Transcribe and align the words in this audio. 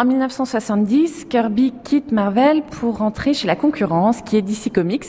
En 0.00 0.04
1970, 0.04 1.24
Kirby 1.24 1.74
quitte 1.82 2.12
Marvel 2.12 2.62
pour 2.62 2.98
rentrer 2.98 3.34
chez 3.34 3.48
la 3.48 3.56
concurrence 3.56 4.22
qui 4.22 4.36
est 4.36 4.42
DC 4.42 4.72
Comics. 4.72 5.04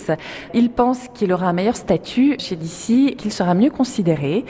Il 0.55 0.71
pense 0.71 1.09
qu'il 1.13 1.31
aura 1.31 1.45
un 1.45 1.53
meilleur 1.53 1.75
statut 1.75 2.37
chez 2.39 2.55
DC, 2.55 3.15
qu'il 3.15 3.31
sera 3.31 3.53
mieux 3.53 3.69
considéré 3.69 4.45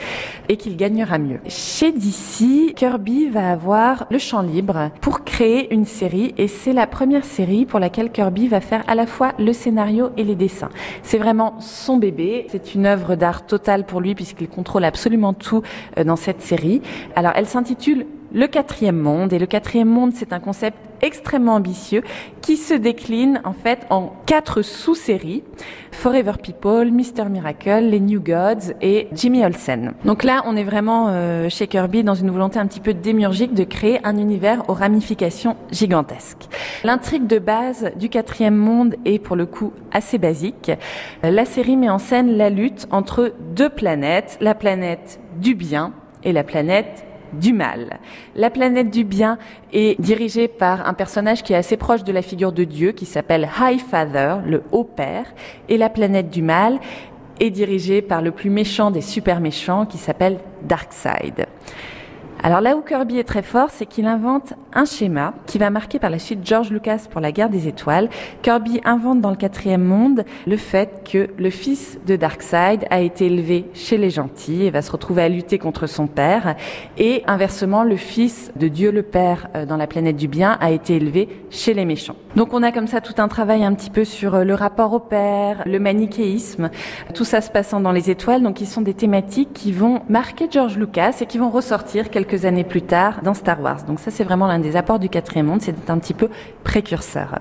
et 0.48 0.56
qu'il 0.56 0.78
gagnera 0.78 1.18
mieux. 1.18 1.42
Chez 1.50 1.92
DC, 1.92 2.74
Kirby 2.74 3.28
va 3.28 3.52
avoir 3.52 4.06
le 4.10 4.18
champ 4.18 4.42
libre 4.42 4.92
pour 5.02 5.26
créer 5.26 5.74
une 5.74 5.84
série 5.84 6.34
et 6.38 6.48
c'est 6.48 6.72
la 6.72 6.88
première 6.88 7.26
série 7.26 7.66
pour 7.66 7.82
laquelle 7.82 8.10
Kirby 8.10 8.48
va 8.48 8.62
faire 8.62 8.86
à 8.88 8.96
la 8.96 9.08
fois 9.08 9.34
le 9.40 9.52
scénario 9.52 10.12
et 10.16 10.24
les 10.24 10.36
dessins. 10.36 10.70
C'est 11.04 11.18
vraiment 11.18 11.60
son 11.60 11.98
bébé, 11.98 12.48
c'est 12.50 12.76
une 12.76 12.86
œuvre 12.86 13.16
d'art 13.16 13.46
totale 13.46 13.86
pour 13.86 14.00
lui 14.00 14.16
puisqu'il 14.16 14.48
contrôle 14.48 14.86
absolument 14.86 15.34
tout 15.34 15.64
euh, 15.98 16.06
dans 16.06 16.16
cette 16.16 16.42
série. 16.42 16.82
Alors 17.18 17.34
elle 17.36 17.46
s'intitule 17.46 18.06
le 18.34 18.48
quatrième 18.48 18.98
monde. 18.98 19.34
Et 19.34 19.40
le 19.40 19.46
quatrième 19.46 19.90
monde, 19.90 20.12
c'est 20.14 20.34
un 20.34 20.40
concept 20.40 20.78
extrêmement 21.02 21.56
ambitieux 21.56 22.04
qui 22.42 22.58
se 22.58 22.74
décline 22.74 23.42
en 23.44 23.54
fait 23.54 23.86
en 23.90 24.14
quatre 24.26 24.62
sous-séries. 24.62 25.44
Forever 25.92 26.34
People, 26.42 26.92
Mr. 26.92 27.30
Miracle, 27.30 27.86
les 27.90 28.00
New 28.00 28.22
Gods 28.22 28.74
et 28.82 29.08
Jimmy 29.12 29.44
Olsen. 29.44 29.94
Donc 30.06 30.24
là, 30.24 30.44
on 30.46 30.56
est 30.56 30.64
vraiment 30.64 31.08
euh, 31.10 31.50
chez 31.50 31.68
Kirby 31.68 32.04
dans 32.04 32.16
une 32.16 32.30
volonté 32.30 32.58
un 32.60 32.68
petit 32.68 32.80
peu 32.80 32.94
démiurgique 32.94 33.54
de 33.54 33.64
créer 33.64 34.00
un 34.06 34.18
univers 34.18 34.70
aux 34.70 34.74
ramifications 34.74 35.58
gigantesques. 35.72 36.48
L'intrigue 36.84 37.28
de 37.28 37.40
base 37.40 37.92
du 37.98 38.08
quatrième 38.10 38.56
monde 38.56 38.96
est 39.04 39.20
pour 39.20 39.36
le 39.36 39.46
coup 39.46 39.74
assez 39.92 40.18
basique. 40.18 40.72
La 41.22 41.46
série 41.46 41.76
met 41.76 41.90
en 41.90 42.00
scène 42.00 42.38
la 42.38 42.50
lutte 42.50 42.88
entre 42.92 43.34
deux 43.56 43.70
planètes, 43.70 44.38
la 44.40 44.56
planète 44.56 45.20
du 45.42 45.56
bien 45.56 45.92
et 46.24 46.32
la 46.32 46.44
planète 46.44 47.06
du 47.34 47.54
mal. 47.54 48.00
La 48.36 48.50
planète 48.50 48.90
du 48.90 49.04
bien 49.04 49.38
est 49.74 50.00
dirigée 50.02 50.48
par 50.48 50.88
un 50.88 50.94
personnage 50.94 51.44
qui 51.44 51.54
est 51.54 51.58
assez 51.58 51.78
proche 51.78 52.04
de 52.04 52.12
la 52.12 52.22
figure 52.22 52.52
de 52.52 52.64
Dieu, 52.64 52.92
qui 52.92 53.06
s'appelle 53.06 53.50
High 53.60 53.80
Father, 53.80 54.38
le 54.46 54.64
haut 54.72 54.84
père, 54.84 55.26
et 55.68 55.78
la 55.78 55.90
planète 55.90 56.30
du 56.30 56.42
mal 56.42 56.80
est 57.40 57.50
dirigée 57.50 58.02
par 58.02 58.22
le 58.22 58.32
plus 58.32 58.50
méchant 58.50 58.92
des 58.92 59.02
super 59.02 59.40
méchants, 59.40 59.86
qui 59.86 59.98
s'appelle 59.98 60.40
Darkseid. 60.64 61.48
Alors 62.42 62.62
là 62.62 62.78
où 62.78 62.82
Kirby 62.82 63.20
est 63.20 63.26
très 63.26 63.42
fort, 63.42 63.68
c'est 63.70 63.86
qu'il 63.86 64.06
invente 64.06 64.54
un 64.74 64.86
schéma 64.86 65.34
qui 65.46 65.58
va 65.58 65.70
marquer 65.70 66.00
par 66.00 66.10
la 66.10 66.20
suite 66.20 66.40
George 66.46 66.70
Lucas 66.70 67.08
pour 67.12 67.20
la 67.20 67.34
guerre 67.34 67.50
des 67.50 67.68
étoiles. 67.68 68.10
Kirby 68.44 68.80
invente 68.86 69.20
dans 69.20 69.30
le 69.30 69.36
quatrième 69.36 69.84
monde 69.84 70.24
le 70.48 70.56
fait 70.56 71.04
que 71.04 71.28
le 71.38 71.50
fils 71.50 72.00
de 72.08 72.16
Darkseid 72.16 72.86
a 72.92 73.02
été 73.02 73.26
élevé 73.26 73.66
chez 73.74 73.98
les 73.98 74.10
gentils 74.10 74.64
et 74.64 74.72
va 74.72 74.82
se 74.82 74.90
retrouver 74.90 75.24
à 75.24 75.28
lutter 75.28 75.58
contre 75.58 75.86
son 75.86 76.08
père. 76.08 76.56
Et 76.98 77.24
inversement, 77.28 77.84
le 77.84 77.98
fils 77.98 78.54
de 78.56 78.70
Dieu 78.70 78.92
le 78.92 79.04
Père 79.04 79.50
euh, 79.56 79.66
dans 79.66 79.78
la 79.78 79.88
planète 79.88 80.16
du 80.16 80.30
bien 80.30 80.58
a 80.62 80.72
été 80.72 80.96
élevé 80.96 81.28
chez 81.50 81.74
les 81.74 81.84
méchants. 81.84 82.16
Donc 82.38 82.54
on 82.54 82.64
a 82.64 82.72
comme 82.72 82.88
ça 82.88 83.02
tout 83.02 83.16
un 83.18 83.28
travail 83.28 83.66
un 83.66 83.74
petit 83.74 83.90
peu 83.90 84.06
sur 84.06 84.36
euh, 84.36 84.44
le 84.46 84.54
rapport 84.54 84.94
au 84.94 85.00
père, 85.00 85.64
le 85.66 85.80
manichéisme, 85.80 86.70
tout 87.14 87.26
ça 87.26 87.42
se 87.42 87.52
passant 87.52 87.82
dans 87.82 87.92
les 87.92 88.10
étoiles. 88.10 88.44
Donc 88.44 88.62
ils 88.62 88.68
sont 88.68 88.82
des 88.82 88.94
thématiques 88.94 89.52
qui 89.54 89.74
vont 89.74 90.04
marquer 90.08 90.48
George 90.50 90.78
Lucas 90.78 91.18
et 91.20 91.26
qui 91.26 91.38
vont 91.38 91.50
ressortir 91.50 92.10
quelques 92.10 92.29
quelques 92.30 92.46
années 92.46 92.64
plus 92.64 92.82
tard 92.82 93.22
dans 93.24 93.34
Star 93.34 93.60
Wars. 93.62 93.84
Donc 93.84 94.00
ça, 94.00 94.12
c'est 94.12 94.24
vraiment 94.24 94.48
l'un 94.48 94.60
des 94.60 94.76
apports 94.76 95.00
du 95.00 95.10
quatrième 95.10 95.48
monde, 95.48 95.62
c'est 95.62 95.90
un 95.90 95.98
petit 95.98 96.14
peu 96.14 96.30
précurseur. 96.64 97.36